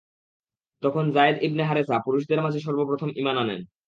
[0.83, 3.61] তখন Zaid ibn Haritha পুরুষদের মাঝে সর্ব প্রথম ঈমান আনেন।